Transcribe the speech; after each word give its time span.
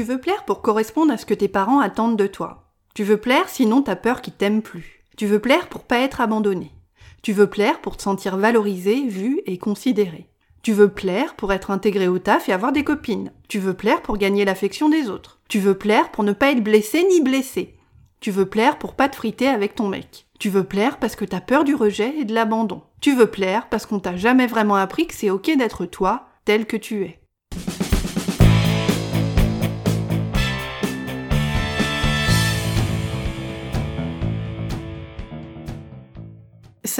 Tu 0.00 0.06
veux 0.06 0.18
plaire 0.18 0.46
pour 0.46 0.62
correspondre 0.62 1.12
à 1.12 1.18
ce 1.18 1.26
que 1.26 1.34
tes 1.34 1.46
parents 1.46 1.80
attendent 1.80 2.16
de 2.16 2.26
toi. 2.26 2.72
Tu 2.94 3.04
veux 3.04 3.18
plaire 3.18 3.50
sinon 3.50 3.82
t'as 3.82 3.96
peur 3.96 4.22
qu'ils 4.22 4.32
t'aiment 4.32 4.62
plus. 4.62 5.04
Tu 5.18 5.26
veux 5.26 5.40
plaire 5.40 5.68
pour 5.68 5.84
pas 5.84 5.98
être 5.98 6.22
abandonné. 6.22 6.72
Tu 7.20 7.34
veux 7.34 7.48
plaire 7.48 7.82
pour 7.82 7.98
te 7.98 8.02
sentir 8.02 8.38
valorisé, 8.38 9.06
vu 9.06 9.42
et 9.44 9.58
considéré. 9.58 10.30
Tu 10.62 10.72
veux 10.72 10.88
plaire 10.88 11.34
pour 11.34 11.52
être 11.52 11.70
intégré 11.70 12.08
au 12.08 12.18
taf 12.18 12.48
et 12.48 12.54
avoir 12.54 12.72
des 12.72 12.82
copines. 12.82 13.30
Tu 13.46 13.58
veux 13.58 13.74
plaire 13.74 14.00
pour 14.00 14.16
gagner 14.16 14.46
l'affection 14.46 14.88
des 14.88 15.10
autres. 15.10 15.38
Tu 15.50 15.58
veux 15.58 15.76
plaire 15.76 16.10
pour 16.12 16.24
ne 16.24 16.32
pas 16.32 16.52
être 16.52 16.64
blessé 16.64 17.04
ni 17.06 17.20
blessé. 17.20 17.76
Tu 18.20 18.30
veux 18.30 18.46
plaire 18.46 18.78
pour 18.78 18.94
pas 18.94 19.10
te 19.10 19.16
friter 19.16 19.48
avec 19.48 19.74
ton 19.74 19.88
mec. 19.88 20.24
Tu 20.38 20.48
veux 20.48 20.64
plaire 20.64 20.98
parce 20.98 21.14
que 21.14 21.26
t'as 21.26 21.42
peur 21.42 21.62
du 21.64 21.74
rejet 21.74 22.14
et 22.16 22.24
de 22.24 22.32
l'abandon. 22.32 22.80
Tu 23.02 23.14
veux 23.14 23.26
plaire 23.26 23.68
parce 23.68 23.84
qu'on 23.84 24.00
t'a 24.00 24.16
jamais 24.16 24.46
vraiment 24.46 24.76
appris 24.76 25.06
que 25.06 25.14
c'est 25.14 25.28
ok 25.28 25.58
d'être 25.58 25.84
toi, 25.84 26.30
tel 26.46 26.64
que 26.64 26.78
tu 26.78 27.04
es. 27.04 27.19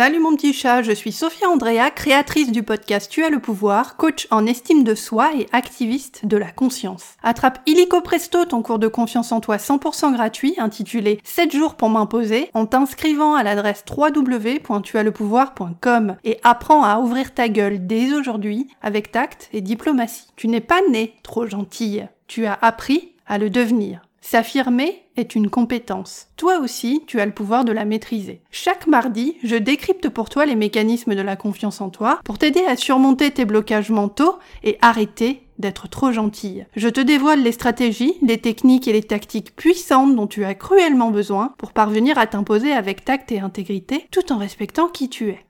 Salut 0.01 0.19
mon 0.19 0.35
petit 0.35 0.55
chat, 0.55 0.81
je 0.81 0.93
suis 0.93 1.13
Sophia 1.13 1.51
Andrea, 1.51 1.91
créatrice 1.95 2.51
du 2.51 2.63
podcast 2.63 3.11
Tu 3.11 3.23
as 3.23 3.29
le 3.29 3.39
pouvoir, 3.39 3.99
coach 3.99 4.27
en 4.31 4.47
estime 4.47 4.83
de 4.83 4.95
soi 4.95 5.31
et 5.37 5.47
activiste 5.53 6.25
de 6.25 6.39
la 6.39 6.51
conscience. 6.51 7.17
Attrape 7.23 7.59
illico 7.67 8.01
presto 8.01 8.47
ton 8.47 8.63
cours 8.63 8.79
de 8.79 8.89
confiance 8.89 9.31
en 9.31 9.41
toi 9.41 9.59
100% 9.59 10.15
gratuit 10.15 10.55
intitulé 10.57 11.21
7 11.25 11.55
jours 11.55 11.75
pour 11.75 11.91
m'imposer 11.91 12.49
en 12.55 12.65
t'inscrivant 12.65 13.35
à 13.35 13.43
l'adresse 13.43 13.85
www.tuaslepouvoir.com 13.95 16.17
et 16.25 16.41
apprends 16.45 16.83
à 16.83 16.99
ouvrir 16.99 17.35
ta 17.35 17.51
gueule 17.51 17.87
dès 17.87 18.15
aujourd'hui 18.15 18.69
avec 18.81 19.13
tact 19.13 19.51
et 19.53 19.61
diplomatie. 19.61 20.29
Tu 20.35 20.49
n'es 20.49 20.63
pas 20.63 20.81
né 20.91 21.13
trop 21.23 21.47
gentille, 21.47 22.09
tu 22.27 22.47
as 22.47 22.59
appris 22.63 23.13
à 23.27 23.37
le 23.37 23.51
devenir. 23.51 24.01
S'affirmer 24.23 25.03
est 25.21 25.35
une 25.35 25.51
compétence. 25.51 26.29
Toi 26.37 26.59
aussi, 26.59 27.03
tu 27.07 27.21
as 27.21 27.27
le 27.27 27.33
pouvoir 27.33 27.65
de 27.65 27.73
la 27.73 27.85
maîtriser. 27.85 28.41
Chaque 28.51 28.87
mardi, 28.87 29.37
je 29.45 29.57
décrypte 29.57 30.09
pour 30.09 30.29
toi 30.29 30.47
les 30.47 30.57
mécanismes 30.57 31.15
de 31.15 31.23
la 31.23 31.37
confiance 31.37 31.81
en 31.81 31.91
toi 31.91 32.21
pour 32.25 32.39
t'aider 32.39 32.65
à 32.67 32.77
surmonter 32.77 33.31
tes 33.31 33.45
blocages 33.45 33.91
mentaux 33.91 34.39
et 34.65 34.79
arrêter 34.81 35.43
d'être 35.59 35.89
trop 35.89 36.11
gentille. 36.11 36.67
Je 36.75 36.89
te 36.89 37.01
dévoile 37.01 37.43
les 37.43 37.53
stratégies, 37.53 38.15
les 38.23 38.39
techniques 38.39 38.89
et 38.89 38.93
les 38.93 39.03
tactiques 39.03 39.55
puissantes 39.55 40.17
dont 40.17 40.27
tu 40.27 40.45
as 40.45 40.55
cruellement 40.55 41.11
besoin 41.11 41.55
pour 41.59 41.73
parvenir 41.73 42.19
à 42.19 42.27
t'imposer 42.27 42.73
avec 42.73 43.05
tact 43.05 43.31
et 43.31 43.41
intégrité 43.41 44.07
tout 44.11 44.33
en 44.33 44.39
respectant 44.39 44.89
qui 44.89 45.09
tu 45.09 45.29
es. 45.29 45.45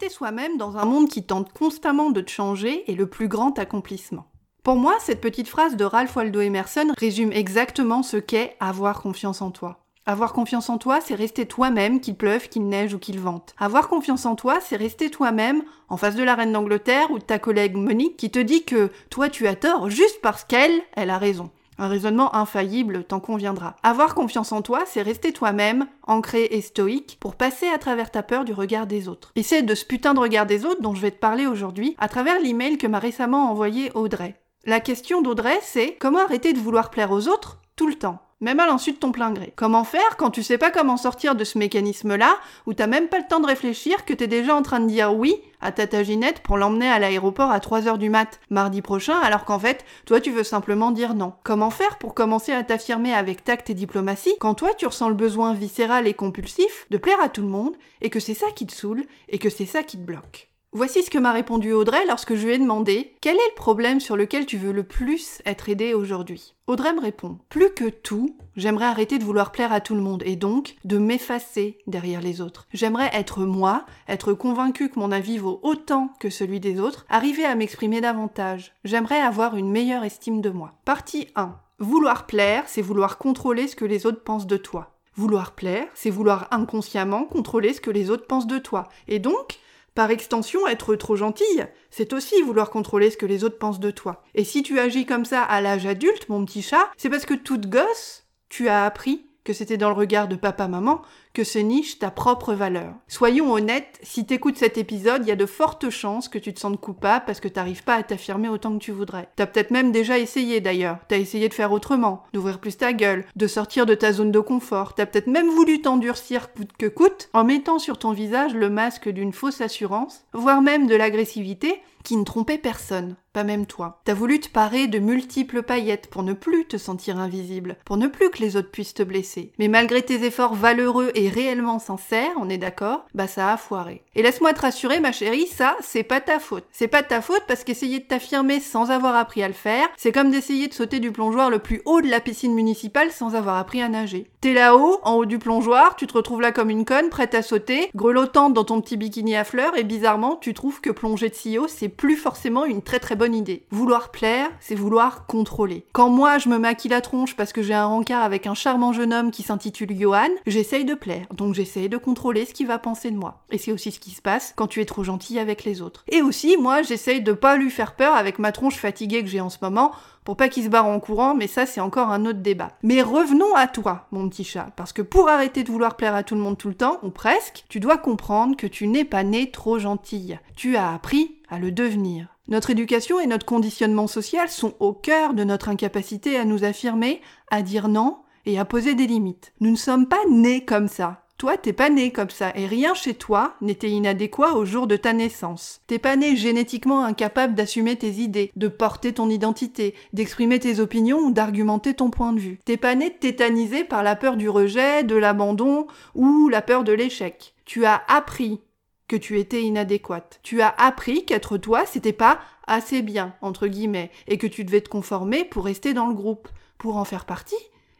Rester 0.00 0.16
soi-même 0.16 0.56
dans 0.56 0.78
un 0.78 0.86
monde 0.86 1.10
qui 1.10 1.24
tente 1.24 1.52
constamment 1.52 2.08
de 2.08 2.22
te 2.22 2.30
changer 2.30 2.90
est 2.90 2.94
le 2.94 3.06
plus 3.06 3.28
grand 3.28 3.58
accomplissement. 3.58 4.24
Pour 4.62 4.76
moi, 4.76 4.94
cette 4.98 5.20
petite 5.20 5.48
phrase 5.48 5.76
de 5.76 5.84
Ralph 5.84 6.16
Waldo 6.16 6.40
Emerson 6.40 6.94
résume 6.96 7.32
exactement 7.32 8.02
ce 8.02 8.16
qu'est 8.16 8.56
avoir 8.60 9.02
confiance 9.02 9.42
en 9.42 9.50
toi. 9.50 9.84
Avoir 10.06 10.32
confiance 10.32 10.70
en 10.70 10.78
toi, 10.78 11.02
c'est 11.02 11.14
rester 11.14 11.44
toi-même, 11.44 12.00
qu'il 12.00 12.14
pleuve, 12.14 12.48
qu'il 12.48 12.66
neige 12.66 12.94
ou 12.94 12.98
qu'il 12.98 13.20
vente. 13.20 13.54
Avoir 13.58 13.90
confiance 13.90 14.24
en 14.24 14.36
toi, 14.36 14.58
c'est 14.62 14.76
rester 14.76 15.10
toi-même 15.10 15.64
en 15.90 15.98
face 15.98 16.16
de 16.16 16.22
la 16.22 16.34
reine 16.34 16.52
d'Angleterre 16.52 17.10
ou 17.10 17.18
de 17.18 17.24
ta 17.24 17.38
collègue 17.38 17.76
Monique 17.76 18.16
qui 18.16 18.30
te 18.30 18.38
dit 18.38 18.64
que 18.64 18.90
toi 19.10 19.28
tu 19.28 19.46
as 19.46 19.56
tort 19.56 19.90
juste 19.90 20.22
parce 20.22 20.44
qu'elle, 20.44 20.80
elle 20.94 21.10
a 21.10 21.18
raison. 21.18 21.50
Un 21.80 21.88
raisonnement 21.88 22.34
infaillible 22.36 23.04
t'en 23.04 23.20
conviendra. 23.20 23.74
Avoir 23.82 24.14
confiance 24.14 24.52
en 24.52 24.60
toi, 24.60 24.82
c'est 24.84 25.00
rester 25.00 25.32
toi-même, 25.32 25.86
ancré 26.06 26.46
et 26.50 26.60
stoïque, 26.60 27.16
pour 27.20 27.36
passer 27.36 27.68
à 27.68 27.78
travers 27.78 28.10
ta 28.10 28.22
peur 28.22 28.44
du 28.44 28.52
regard 28.52 28.86
des 28.86 29.08
autres. 29.08 29.32
Et 29.34 29.42
c'est 29.42 29.62
de 29.62 29.74
ce 29.74 29.86
putain 29.86 30.12
de 30.12 30.20
regard 30.20 30.44
des 30.44 30.66
autres 30.66 30.82
dont 30.82 30.94
je 30.94 31.00
vais 31.00 31.10
te 31.10 31.18
parler 31.18 31.46
aujourd'hui, 31.46 31.96
à 31.98 32.08
travers 32.08 32.38
l'email 32.38 32.76
que 32.76 32.86
m'a 32.86 32.98
récemment 32.98 33.50
envoyé 33.50 33.90
Audrey. 33.94 34.38
La 34.66 34.80
question 34.80 35.22
d'Audrey, 35.22 35.58
c'est 35.62 35.96
comment 35.98 36.18
arrêter 36.18 36.52
de 36.52 36.58
vouloir 36.58 36.90
plaire 36.90 37.12
aux 37.12 37.28
autres 37.28 37.62
tout 37.76 37.86
le 37.86 37.94
temps? 37.94 38.18
Même 38.40 38.60
à 38.60 38.66
l'insu 38.66 38.92
de 38.92 38.96
ton 38.96 39.12
plein 39.12 39.32
gré. 39.32 39.52
Comment 39.56 39.84
faire 39.84 40.16
quand 40.16 40.30
tu 40.30 40.42
sais 40.42 40.58
pas 40.58 40.70
comment 40.70 40.96
sortir 40.96 41.34
de 41.34 41.44
ce 41.44 41.58
mécanisme-là, 41.58 42.38
où 42.66 42.74
t'as 42.74 42.86
même 42.86 43.08
pas 43.08 43.18
le 43.18 43.26
temps 43.28 43.40
de 43.40 43.46
réfléchir, 43.46 44.04
que 44.04 44.14
t'es 44.14 44.26
déjà 44.26 44.54
en 44.54 44.62
train 44.62 44.80
de 44.80 44.88
dire 44.88 45.14
oui 45.14 45.34
à 45.60 45.72
ta 45.72 45.86
taginette 45.86 46.40
pour 46.40 46.56
l'emmener 46.56 46.88
à 46.88 46.98
l'aéroport 46.98 47.50
à 47.50 47.58
3h 47.58 47.98
du 47.98 48.10
mat 48.10 48.40
mardi 48.50 48.82
prochain, 48.82 49.18
alors 49.18 49.44
qu'en 49.44 49.58
fait, 49.58 49.84
toi 50.06 50.20
tu 50.20 50.30
veux 50.30 50.44
simplement 50.44 50.90
dire 50.90 51.14
non. 51.14 51.34
Comment 51.44 51.70
faire 51.70 51.98
pour 51.98 52.14
commencer 52.14 52.52
à 52.52 52.62
t'affirmer 52.62 53.14
avec 53.14 53.44
tact 53.44 53.70
et 53.70 53.74
diplomatie 53.74 54.34
quand 54.40 54.54
toi 54.54 54.70
tu 54.76 54.86
ressens 54.86 55.08
le 55.08 55.14
besoin 55.14 55.54
viscéral 55.54 56.06
et 56.06 56.14
compulsif 56.14 56.86
de 56.90 56.98
plaire 56.98 57.20
à 57.22 57.28
tout 57.28 57.42
le 57.42 57.48
monde, 57.48 57.76
et 58.00 58.10
que 58.10 58.20
c'est 58.20 58.34
ça 58.34 58.50
qui 58.54 58.66
te 58.66 58.72
saoule, 58.72 59.04
et 59.28 59.38
que 59.38 59.50
c'est 59.50 59.66
ça 59.66 59.82
qui 59.82 59.98
te 59.98 60.02
bloque? 60.02 60.49
Voici 60.72 61.02
ce 61.02 61.10
que 61.10 61.18
m'a 61.18 61.32
répondu 61.32 61.72
Audrey 61.72 62.06
lorsque 62.06 62.36
je 62.36 62.46
lui 62.46 62.54
ai 62.54 62.58
demandé 62.58 63.16
quel 63.20 63.34
est 63.34 63.50
le 63.50 63.56
problème 63.56 63.98
sur 63.98 64.16
lequel 64.16 64.46
tu 64.46 64.56
veux 64.56 64.70
le 64.70 64.84
plus 64.84 65.42
être 65.44 65.68
aidé 65.68 65.94
aujourd'hui? 65.94 66.54
Audrey 66.68 66.92
me 66.92 67.00
répond 67.00 67.38
Plus 67.48 67.74
que 67.74 67.88
tout, 67.88 68.36
j'aimerais 68.54 68.84
arrêter 68.84 69.18
de 69.18 69.24
vouloir 69.24 69.50
plaire 69.50 69.72
à 69.72 69.80
tout 69.80 69.96
le 69.96 70.00
monde 70.00 70.22
et 70.24 70.36
donc 70.36 70.76
de 70.84 70.98
m'effacer 70.98 71.78
derrière 71.88 72.20
les 72.20 72.40
autres. 72.40 72.68
J'aimerais 72.72 73.10
être 73.12 73.40
moi, 73.40 73.84
être 74.06 74.32
convaincu 74.32 74.90
que 74.90 75.00
mon 75.00 75.10
avis 75.10 75.38
vaut 75.38 75.58
autant 75.64 76.12
que 76.20 76.30
celui 76.30 76.60
des 76.60 76.78
autres, 76.78 77.04
arriver 77.08 77.44
à 77.44 77.56
m'exprimer 77.56 78.00
davantage. 78.00 78.72
J'aimerais 78.84 79.20
avoir 79.20 79.56
une 79.56 79.72
meilleure 79.72 80.04
estime 80.04 80.40
de 80.40 80.50
moi. 80.50 80.74
Partie 80.84 81.26
1. 81.34 81.52
Vouloir 81.80 82.26
plaire, 82.26 82.62
c'est 82.68 82.80
vouloir 82.80 83.18
contrôler 83.18 83.66
ce 83.66 83.74
que 83.74 83.84
les 83.84 84.06
autres 84.06 84.22
pensent 84.22 84.46
de 84.46 84.56
toi. 84.56 84.96
Vouloir 85.16 85.56
plaire, 85.56 85.88
c'est 85.94 86.10
vouloir 86.10 86.46
inconsciemment 86.52 87.24
contrôler 87.24 87.72
ce 87.72 87.80
que 87.80 87.90
les 87.90 88.08
autres 88.08 88.28
pensent 88.28 88.46
de 88.46 88.58
toi. 88.58 88.88
Et 89.08 89.18
donc, 89.18 89.58
par 90.00 90.10
extension, 90.10 90.66
être 90.66 90.96
trop 90.96 91.14
gentille, 91.14 91.66
c'est 91.90 92.14
aussi 92.14 92.40
vouloir 92.40 92.70
contrôler 92.70 93.10
ce 93.10 93.18
que 93.18 93.26
les 93.26 93.44
autres 93.44 93.58
pensent 93.58 93.80
de 93.80 93.90
toi. 93.90 94.22
Et 94.34 94.44
si 94.44 94.62
tu 94.62 94.78
agis 94.78 95.04
comme 95.04 95.26
ça 95.26 95.42
à 95.42 95.60
l'âge 95.60 95.84
adulte, 95.84 96.30
mon 96.30 96.42
petit 96.46 96.62
chat, 96.62 96.90
c'est 96.96 97.10
parce 97.10 97.26
que 97.26 97.34
toute 97.34 97.66
gosse, 97.68 98.24
tu 98.48 98.70
as 98.70 98.86
appris 98.86 99.26
que 99.44 99.52
c'était 99.52 99.76
dans 99.76 99.90
le 99.90 99.94
regard 99.94 100.26
de 100.26 100.36
papa-maman 100.36 101.02
se 101.44 101.58
niche 101.58 101.98
ta 101.98 102.10
propre 102.10 102.54
valeur. 102.54 102.94
Soyons 103.08 103.52
honnêtes, 103.52 103.98
si 104.02 104.26
t'écoutes 104.26 104.58
cet 104.58 104.78
épisode, 104.78 105.22
il 105.24 105.28
y 105.28 105.32
a 105.32 105.36
de 105.36 105.46
fortes 105.46 105.90
chances 105.90 106.28
que 106.28 106.38
tu 106.38 106.52
te 106.52 106.60
sentes 106.60 106.80
coupable 106.80 107.24
parce 107.26 107.40
que 107.40 107.48
t'arrives 107.48 107.84
pas 107.84 107.94
à 107.94 108.02
t'affirmer 108.02 108.48
autant 108.48 108.72
que 108.72 108.82
tu 108.82 108.92
voudrais. 108.92 109.28
T'as 109.36 109.46
peut-être 109.46 109.70
même 109.70 109.92
déjà 109.92 110.18
essayé 110.18 110.60
d'ailleurs. 110.60 110.98
T'as 111.08 111.18
essayé 111.18 111.48
de 111.48 111.54
faire 111.54 111.72
autrement, 111.72 112.24
d'ouvrir 112.32 112.58
plus 112.58 112.76
ta 112.76 112.92
gueule, 112.92 113.24
de 113.36 113.46
sortir 113.46 113.86
de 113.86 113.94
ta 113.94 114.12
zone 114.12 114.32
de 114.32 114.40
confort. 114.40 114.94
T'as 114.94 115.06
peut-être 115.06 115.26
même 115.26 115.48
voulu 115.48 115.80
t'endurcir 115.80 116.52
coûte 116.52 116.72
que 116.78 116.86
coûte 116.86 117.28
en 117.32 117.44
mettant 117.44 117.78
sur 117.78 117.98
ton 117.98 118.12
visage 118.12 118.54
le 118.54 118.70
masque 118.70 119.08
d'une 119.08 119.32
fausse 119.32 119.60
assurance, 119.60 120.24
voire 120.32 120.62
même 120.62 120.86
de 120.86 120.94
l'agressivité 120.94 121.80
qui 122.02 122.16
ne 122.16 122.24
trompait 122.24 122.58
personne, 122.58 123.16
pas 123.32 123.44
même 123.44 123.66
toi. 123.66 124.00
T'as 124.04 124.14
voulu 124.14 124.40
te 124.40 124.48
parer 124.48 124.86
de 124.86 124.98
multiples 124.98 125.62
paillettes 125.62 126.08
pour 126.08 126.22
ne 126.22 126.32
plus 126.32 126.66
te 126.66 126.76
sentir 126.76 127.18
invisible, 127.18 127.76
pour 127.84 127.96
ne 127.96 128.06
plus 128.06 128.30
que 128.30 128.40
les 128.40 128.56
autres 128.56 128.70
puissent 128.70 128.94
te 128.94 129.02
blesser. 129.02 129.52
Mais 129.58 129.68
malgré 129.68 130.02
tes 130.02 130.24
efforts 130.24 130.54
valeureux 130.54 131.10
et 131.14 131.28
réellement 131.30 131.78
sincères, 131.78 132.32
on 132.38 132.50
est 132.50 132.58
d'accord, 132.58 133.06
bah 133.14 133.26
ça 133.26 133.52
a 133.52 133.56
foiré. 133.56 134.02
Et 134.14 134.22
laisse-moi 134.22 134.52
te 134.52 134.60
rassurer, 134.60 135.00
ma 135.00 135.12
chérie, 135.12 135.46
ça, 135.46 135.76
c'est 135.80 136.02
pas 136.02 136.20
ta 136.20 136.38
faute. 136.38 136.64
C'est 136.72 136.88
pas 136.88 137.02
ta 137.02 137.22
faute 137.22 137.44
parce 137.48 137.64
qu'essayer 137.64 138.00
de 138.00 138.04
t'affirmer 138.04 138.60
sans 138.60 138.90
avoir 138.90 139.16
appris 139.16 139.42
à 139.42 139.48
le 139.48 139.54
faire, 139.54 139.88
c'est 139.96 140.12
comme 140.12 140.30
d'essayer 140.30 140.68
de 140.68 140.74
sauter 140.74 141.00
du 141.00 141.12
plongeoir 141.12 141.48
le 141.48 141.58
plus 141.58 141.80
haut 141.86 142.02
de 142.02 142.10
la 142.10 142.20
piscine 142.20 142.54
municipale 142.54 143.10
sans 143.10 143.34
avoir 143.34 143.56
appris 143.56 143.80
à 143.80 143.88
nager. 143.88 144.28
T'es 144.40 144.54
là-haut, 144.54 145.00
en 145.02 145.16
haut 145.16 145.26
du 145.26 145.38
plongeoir, 145.38 145.96
tu 145.96 146.06
te 146.06 146.14
retrouves 146.14 146.40
là 146.40 146.50
comme 146.50 146.70
une 146.70 146.86
conne, 146.86 147.10
prête 147.10 147.34
à 147.34 147.42
sauter, 147.42 147.90
grelottante 147.94 148.54
dans 148.54 148.64
ton 148.64 148.80
petit 148.80 148.96
bikini 148.96 149.36
à 149.36 149.44
fleurs, 149.44 149.76
et 149.76 149.84
bizarrement, 149.84 150.36
tu 150.36 150.54
trouves 150.54 150.80
que 150.80 150.88
plonger 150.88 151.28
de 151.28 151.34
si 151.34 151.58
haut, 151.58 151.68
c'est 151.68 151.90
plus 151.90 152.16
forcément 152.16 152.64
une 152.64 152.80
très 152.80 153.00
très 153.00 153.16
bonne 153.16 153.34
idée. 153.34 153.66
Vouloir 153.70 154.10
plaire, 154.10 154.48
c'est 154.58 154.74
vouloir 154.74 155.26
contrôler. 155.26 155.84
Quand 155.92 156.08
moi 156.08 156.38
je 156.38 156.48
me 156.48 156.56
maquille 156.56 156.90
la 156.90 157.02
tronche 157.02 157.36
parce 157.36 157.52
que 157.52 157.60
j'ai 157.60 157.74
un 157.74 157.84
rencard 157.84 158.22
avec 158.22 158.46
un 158.46 158.54
charmant 158.54 158.94
jeune 158.94 159.12
homme 159.12 159.30
qui 159.30 159.42
s'intitule 159.42 159.94
Johan, 159.94 160.30
j'essaye 160.46 160.86
de 160.86 160.94
plaire, 160.94 161.26
donc 161.34 161.52
j'essaye 161.52 161.90
de 161.90 161.98
contrôler 161.98 162.46
ce 162.46 162.54
qu'il 162.54 162.66
va 162.66 162.78
penser 162.78 163.10
de 163.10 163.18
moi. 163.18 163.42
Et 163.50 163.58
c'est 163.58 163.72
aussi 163.72 163.92
ce 163.92 164.00
qui 164.00 164.12
se 164.12 164.22
passe 164.22 164.54
quand 164.56 164.68
tu 164.68 164.80
es 164.80 164.86
trop 164.86 165.04
gentil 165.04 165.38
avec 165.38 165.64
les 165.64 165.82
autres. 165.82 166.02
Et 166.08 166.22
aussi, 166.22 166.56
moi, 166.56 166.80
j'essaye 166.80 167.20
de 167.20 167.34
pas 167.34 167.58
lui 167.58 167.68
faire 167.68 167.94
peur 167.94 168.14
avec 168.14 168.38
ma 168.38 168.52
tronche 168.52 168.76
fatiguée 168.76 169.22
que 169.22 169.28
j'ai 169.28 169.42
en 169.42 169.50
ce 169.50 169.58
moment 169.60 169.92
pour 170.24 170.36
pas 170.36 170.48
qu'il 170.48 170.64
se 170.64 170.68
barre 170.68 170.86
en 170.86 171.00
courant, 171.00 171.34
mais 171.34 171.46
ça 171.46 171.66
c'est 171.66 171.80
encore 171.80 172.10
un 172.10 172.26
autre 172.26 172.40
débat. 172.40 172.72
Mais 172.82 173.02
revenons 173.02 173.54
à 173.54 173.66
toi, 173.66 174.06
mon 174.10 174.28
petit 174.28 174.44
chat, 174.44 174.68
parce 174.76 174.92
que 174.92 175.02
pour 175.02 175.28
arrêter 175.28 175.62
de 175.62 175.70
vouloir 175.70 175.96
plaire 175.96 176.14
à 176.14 176.22
tout 176.22 176.34
le 176.34 176.40
monde 176.40 176.58
tout 176.58 176.68
le 176.68 176.74
temps, 176.74 176.98
ou 177.02 177.10
presque, 177.10 177.64
tu 177.68 177.80
dois 177.80 177.98
comprendre 177.98 178.56
que 178.56 178.66
tu 178.66 178.86
n'es 178.86 179.04
pas 179.04 179.24
né 179.24 179.50
trop 179.50 179.78
gentille. 179.78 180.38
Tu 180.56 180.76
as 180.76 180.92
appris 180.92 181.36
à 181.48 181.58
le 181.58 181.72
devenir. 181.72 182.28
Notre 182.48 182.70
éducation 182.70 183.20
et 183.20 183.26
notre 183.26 183.46
conditionnement 183.46 184.08
social 184.08 184.48
sont 184.48 184.74
au 184.80 184.92
cœur 184.92 185.34
de 185.34 185.44
notre 185.44 185.68
incapacité 185.68 186.36
à 186.36 186.44
nous 186.44 186.64
affirmer, 186.64 187.20
à 187.50 187.62
dire 187.62 187.88
non 187.88 188.18
et 188.44 188.58
à 188.58 188.64
poser 188.64 188.94
des 188.94 189.06
limites. 189.06 189.52
Nous 189.60 189.70
ne 189.70 189.76
sommes 189.76 190.06
pas 190.06 190.24
nés 190.28 190.64
comme 190.64 190.88
ça. 190.88 191.24
Toi, 191.40 191.56
t'es 191.56 191.72
pas 191.72 191.88
né 191.88 192.12
comme 192.12 192.28
ça, 192.28 192.52
et 192.54 192.66
rien 192.66 192.92
chez 192.92 193.14
toi 193.14 193.54
n'était 193.62 193.88
inadéquat 193.88 194.52
au 194.56 194.66
jour 194.66 194.86
de 194.86 194.96
ta 194.96 195.14
naissance. 195.14 195.80
T'es 195.86 195.98
pas 195.98 196.14
né 196.14 196.36
génétiquement 196.36 197.02
incapable 197.02 197.54
d'assumer 197.54 197.96
tes 197.96 198.10
idées, 198.10 198.52
de 198.56 198.68
porter 198.68 199.14
ton 199.14 199.30
identité, 199.30 199.94
d'exprimer 200.12 200.58
tes 200.60 200.80
opinions 200.80 201.20
ou 201.20 201.30
d'argumenter 201.30 201.94
ton 201.94 202.10
point 202.10 202.34
de 202.34 202.40
vue. 202.40 202.58
T'es 202.66 202.76
pas 202.76 202.94
né 202.94 203.10
tétanisé 203.10 203.84
par 203.84 204.02
la 204.02 204.16
peur 204.16 204.36
du 204.36 204.50
rejet, 204.50 205.02
de 205.02 205.16
l'abandon 205.16 205.86
ou 206.14 206.50
la 206.50 206.60
peur 206.60 206.84
de 206.84 206.92
l'échec. 206.92 207.54
Tu 207.64 207.86
as 207.86 208.02
appris 208.06 208.60
que 209.08 209.16
tu 209.16 209.38
étais 209.38 209.62
inadéquate. 209.62 210.40
Tu 210.42 210.60
as 210.60 210.74
appris 210.76 211.24
qu'être 211.24 211.56
toi, 211.56 211.86
c'était 211.86 212.12
pas 212.12 212.40
assez 212.66 213.00
bien, 213.00 213.34
entre 213.40 213.66
guillemets, 213.66 214.10
et 214.28 214.36
que 214.36 214.46
tu 214.46 214.62
devais 214.62 214.82
te 214.82 214.90
conformer 214.90 215.44
pour 215.44 215.64
rester 215.64 215.94
dans 215.94 216.06
le 216.06 216.14
groupe, 216.14 216.50
pour 216.76 216.98
en 216.98 217.06
faire 217.06 217.24
partie, 217.24 217.56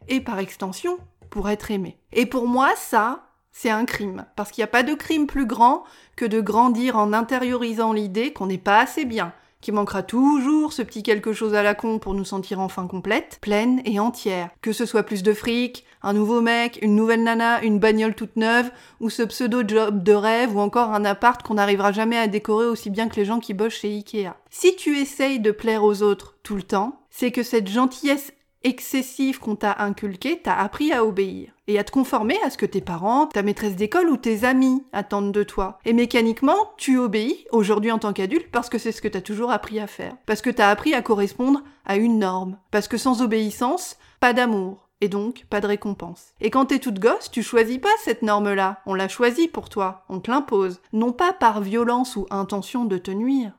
et 0.09 0.21
par 0.21 0.41
extension, 0.41 0.99
pour 1.31 1.49
être 1.49 1.71
aimé. 1.71 1.97
Et 2.13 2.27
pour 2.27 2.47
moi, 2.47 2.69
ça, 2.77 3.29
c'est 3.53 3.71
un 3.71 3.85
crime. 3.85 4.27
Parce 4.37 4.51
qu'il 4.51 4.63
n'y 4.63 4.69
a 4.69 4.73
pas 4.73 4.83
de 4.83 4.95
crime 4.95 5.27
plus 5.27 5.47
grand 5.47 5.85
que 6.17 6.25
de 6.25 6.41
grandir 6.41 6.97
en 6.97 7.13
intériorisant 7.13 7.93
l'idée 7.93 8.33
qu'on 8.33 8.47
n'est 8.47 8.59
pas 8.59 8.81
assez 8.81 9.05
bien, 9.05 9.33
qu'il 9.61 9.75
manquera 9.75 10.03
toujours 10.03 10.73
ce 10.73 10.83
petit 10.83 11.03
quelque 11.03 11.33
chose 11.33 11.55
à 11.55 11.63
la 11.63 11.75
con 11.75 11.99
pour 11.99 12.15
nous 12.15 12.25
sentir 12.25 12.61
enfin 12.61 12.87
complète, 12.87 13.39
pleine 13.41 13.83
et 13.85 14.01
entière. 14.01 14.51
Que 14.63 14.73
ce 14.73 14.87
soit 14.87 15.03
plus 15.03 15.23
de 15.23 15.33
fric, 15.33 15.85
un 16.03 16.13
nouveau 16.13 16.41
mec, 16.41 16.79
une 16.83 16.95
nouvelle 16.95 17.23
nana, 17.23 17.63
une 17.63 17.79
bagnole 17.79 18.15
toute 18.15 18.37
neuve, 18.37 18.71
ou 19.01 19.11
ce 19.11 19.23
pseudo-job 19.23 20.03
de 20.03 20.13
rêve, 20.13 20.57
ou 20.57 20.61
encore 20.61 20.91
un 20.91 21.05
appart 21.05 21.43
qu'on 21.43 21.55
n'arrivera 21.55 21.93
jamais 21.93 22.17
à 22.17 22.27
décorer 22.27 22.67
aussi 22.67 22.91
bien 22.91 23.09
que 23.09 23.17
les 23.17 23.25
gens 23.25 23.41
qui 23.41 23.55
bossent 23.55 23.75
chez 23.75 23.89
Ikea. 23.89 24.33
Si 24.51 24.77
tu 24.77 24.99
essayes 24.99 25.41
de 25.41 25.51
plaire 25.51 25.85
aux 25.85 26.03
autres 26.03 26.37
tout 26.43 26.57
le 26.57 26.63
temps, 26.63 27.03
c'est 27.11 27.33
que 27.33 27.43
cette 27.43 27.69
gentillesse 27.69 28.33
excessif 28.63 29.39
qu'on 29.39 29.57
t'a 29.57 29.77
inculqué 29.79 30.41
t'a 30.41 30.55
appris 30.55 30.93
à 30.93 31.05
obéir 31.05 31.53
et 31.71 31.79
à 31.79 31.85
te 31.85 31.93
conformer 31.93 32.37
à 32.45 32.51
ce 32.51 32.59
que 32.59 32.67
tes 32.67 32.81
parents, 32.81 33.27
ta 33.27 33.43
maîtresse 33.43 33.77
d'école 33.77 34.11
ou 34.11 34.17
tes 34.17 34.45
amis 34.45 34.85
attendent 34.93 35.31
de 35.31 35.45
toi. 35.45 35.79
Et 35.85 35.93
mécaniquement, 35.93 36.73
tu 36.77 36.99
obéis 36.99 37.47
aujourd'hui 37.53 37.93
en 37.93 38.01
tant 38.01 38.13
qu'adulte 38.13 38.51
parce 38.51 38.69
que 38.69 38.79
c'est 38.79 38.91
ce 38.91 39.01
que 39.01 39.07
t'as 39.07 39.21
toujours 39.21 39.53
appris 39.53 39.79
à 39.79 39.87
faire. 39.87 40.17
Parce 40.27 40.43
que 40.43 40.51
t'as 40.51 40.71
appris 40.71 40.95
à 40.95 41.03
correspondre 41.03 41.63
à 41.87 41.97
une 41.97 42.19
norme. 42.19 42.59
Parce 42.73 42.89
que 42.89 42.97
sans 42.97 43.23
obéissance, 43.23 43.97
pas 44.19 44.33
d'amour. 44.33 44.89
Et 45.01 45.09
donc, 45.09 45.47
pas 45.49 45.61
de 45.61 45.69
récompense. 45.69 46.35
Et 46.41 46.51
quand 46.51 46.67
t'es 46.67 46.81
toute 46.81 46.99
gosse, 46.99 47.31
tu 47.31 47.43
choisis 47.43 47.79
pas 47.79 47.89
cette 48.03 48.23
norme-là. 48.23 48.81
On 48.85 48.95
l'a 48.95 49.09
choisie 49.09 49.49
pour 49.49 49.69
toi. 49.69 50.05
On 50.09 50.19
te 50.19 50.31
l'impose. 50.31 50.81
Non 50.93 51.13
pas 51.13 51.33
par 51.33 51.61
violence 51.61 52.17
ou 52.17 52.27
intention 52.31 52.85
de 52.85 52.99
te 52.99 53.13
nuire. 53.13 53.53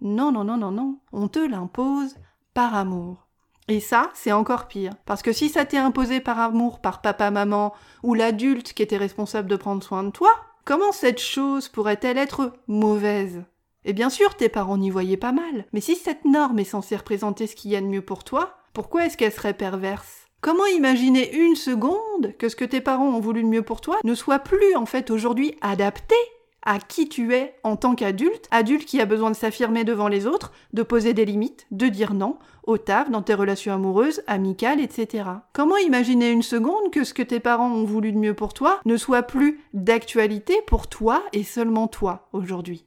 Non, 0.00 0.32
non, 0.32 0.42
non, 0.42 0.56
non, 0.56 0.72
non. 0.72 0.98
On 1.12 1.28
te 1.28 1.38
l'impose 1.38 2.16
par 2.54 2.74
amour. 2.74 3.27
Et 3.68 3.80
ça, 3.80 4.10
c'est 4.14 4.32
encore 4.32 4.66
pire. 4.66 4.94
Parce 5.04 5.22
que 5.22 5.32
si 5.32 5.50
ça 5.50 5.66
t'est 5.66 5.76
imposé 5.76 6.20
par 6.20 6.40
amour 6.40 6.80
par 6.80 7.02
papa-maman 7.02 7.74
ou 8.02 8.14
l'adulte 8.14 8.72
qui 8.72 8.82
était 8.82 8.96
responsable 8.96 9.48
de 9.48 9.56
prendre 9.56 9.82
soin 9.82 10.02
de 10.02 10.10
toi, 10.10 10.30
comment 10.64 10.92
cette 10.92 11.20
chose 11.20 11.68
pourrait-elle 11.68 12.16
être 12.16 12.54
mauvaise? 12.66 13.44
Et 13.84 13.92
bien 13.92 14.10
sûr, 14.10 14.34
tes 14.34 14.48
parents 14.48 14.78
n'y 14.78 14.90
voyaient 14.90 15.18
pas 15.18 15.32
mal. 15.32 15.66
Mais 15.72 15.80
si 15.80 15.96
cette 15.96 16.24
norme 16.24 16.58
est 16.58 16.64
censée 16.64 16.96
représenter 16.96 17.46
ce 17.46 17.56
qu'il 17.56 17.70
y 17.70 17.76
a 17.76 17.80
de 17.80 17.86
mieux 17.86 18.02
pour 18.02 18.24
toi, 18.24 18.56
pourquoi 18.72 19.04
est-ce 19.04 19.16
qu'elle 19.16 19.32
serait 19.32 19.54
perverse? 19.54 20.26
Comment 20.40 20.66
imaginer 20.66 21.34
une 21.34 21.56
seconde 21.56 22.34
que 22.38 22.48
ce 22.48 22.56
que 22.56 22.64
tes 22.64 22.80
parents 22.80 23.08
ont 23.08 23.20
voulu 23.20 23.42
de 23.42 23.48
mieux 23.48 23.62
pour 23.62 23.80
toi 23.80 23.98
ne 24.04 24.14
soit 24.14 24.38
plus 24.38 24.76
en 24.76 24.86
fait 24.86 25.10
aujourd'hui 25.10 25.56
adapté? 25.60 26.14
À 26.62 26.78
qui 26.78 27.08
tu 27.08 27.34
es 27.34 27.54
en 27.62 27.76
tant 27.76 27.94
qu'adulte, 27.94 28.46
adulte 28.50 28.84
qui 28.84 29.00
a 29.00 29.06
besoin 29.06 29.30
de 29.30 29.36
s'affirmer 29.36 29.84
devant 29.84 30.08
les 30.08 30.26
autres, 30.26 30.52
de 30.72 30.82
poser 30.82 31.14
des 31.14 31.24
limites, 31.24 31.66
de 31.70 31.86
dire 31.88 32.14
non, 32.14 32.36
au 32.64 32.76
taf, 32.76 33.10
dans 33.10 33.22
tes 33.22 33.34
relations 33.34 33.72
amoureuses, 33.72 34.22
amicales, 34.26 34.80
etc. 34.80 35.24
Comment 35.52 35.76
imaginer 35.78 36.30
une 36.30 36.42
seconde 36.42 36.90
que 36.92 37.04
ce 37.04 37.14
que 37.14 37.22
tes 37.22 37.40
parents 37.40 37.70
ont 37.70 37.84
voulu 37.84 38.12
de 38.12 38.18
mieux 38.18 38.34
pour 38.34 38.52
toi 38.52 38.80
ne 38.84 38.96
soit 38.96 39.22
plus 39.22 39.60
d'actualité 39.72 40.56
pour 40.66 40.88
toi 40.88 41.22
et 41.32 41.44
seulement 41.44 41.88
toi 41.88 42.28
aujourd'hui? 42.32 42.84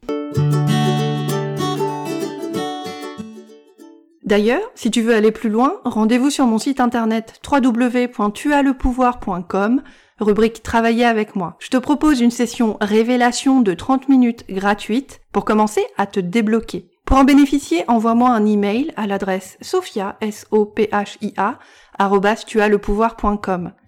D'ailleurs, 4.23 4.61
si 4.75 4.91
tu 4.91 5.01
veux 5.01 5.13
aller 5.13 5.33
plus 5.33 5.49
loin, 5.49 5.81
rendez-vous 5.83 6.29
sur 6.29 6.47
mon 6.47 6.57
site 6.57 6.79
internet 6.79 7.41
www.tuaslepouvoir.com 7.51 9.81
rubrique 10.21 10.63
Travailler 10.63 11.05
avec 11.05 11.35
moi. 11.35 11.57
Je 11.59 11.69
te 11.69 11.77
propose 11.77 12.21
une 12.21 12.31
session 12.31 12.77
révélation 12.79 13.61
de 13.61 13.73
30 13.73 14.07
minutes 14.09 14.45
gratuite 14.49 15.21
pour 15.31 15.45
commencer 15.45 15.85
à 15.97 16.05
te 16.05 16.19
débloquer. 16.19 16.91
Pour 17.05 17.17
en 17.17 17.23
bénéficier, 17.25 17.83
envoie-moi 17.89 18.29
un 18.29 18.45
email 18.45 18.93
à 18.95 19.05
l'adresse 19.05 19.57
sophia, 19.59 20.15
s 20.21 20.45
o 20.51 20.65
p 20.65 20.87
h 20.93 21.17
i 21.21 21.33
a 21.35 21.59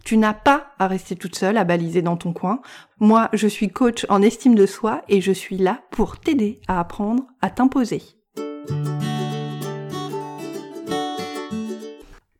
Tu 0.04 0.18
n'as 0.18 0.34
pas 0.34 0.68
à 0.78 0.88
rester 0.88 1.16
toute 1.16 1.36
seule 1.36 1.58
à 1.58 1.64
baliser 1.64 2.02
dans 2.02 2.18
ton 2.18 2.34
coin. 2.34 2.60
Moi, 3.00 3.30
je 3.32 3.48
suis 3.48 3.70
coach 3.70 4.06
en 4.10 4.22
estime 4.22 4.56
de 4.56 4.66
soi 4.66 5.04
et 5.08 5.22
je 5.22 5.32
suis 5.32 5.58
là 5.58 5.80
pour 5.92 6.20
t'aider 6.20 6.60
à 6.68 6.82
apprendre 6.82 7.24
à 7.42 7.50
t'imposer. 7.50 8.02